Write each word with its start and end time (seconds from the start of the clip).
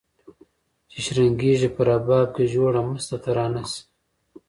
چي 0.89 0.97
شرنګیږي 1.05 1.69
په 1.75 1.81
رباب 1.87 2.27
کي 2.35 2.43
جوړه 2.53 2.81
مسته 2.89 3.15
ترانه 3.23 3.63
سي 3.71 3.81